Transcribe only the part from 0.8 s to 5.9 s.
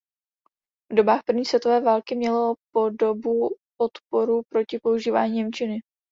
V dobách první světové války mělo podobu odporu proti používání němčiny.